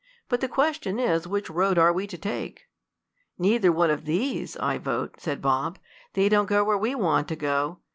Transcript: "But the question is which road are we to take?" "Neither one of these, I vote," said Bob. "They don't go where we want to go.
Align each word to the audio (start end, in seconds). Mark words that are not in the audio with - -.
"But 0.29 0.41
the 0.41 0.47
question 0.47 0.97
is 0.97 1.27
which 1.27 1.47
road 1.47 1.77
are 1.77 1.93
we 1.93 2.07
to 2.07 2.17
take?" 2.17 2.65
"Neither 3.37 3.71
one 3.71 3.91
of 3.91 4.05
these, 4.05 4.57
I 4.57 4.79
vote," 4.79 5.13
said 5.19 5.43
Bob. 5.43 5.77
"They 6.13 6.27
don't 6.27 6.49
go 6.49 6.63
where 6.63 6.75
we 6.75 6.95
want 6.95 7.27
to 7.27 7.35
go. 7.35 7.81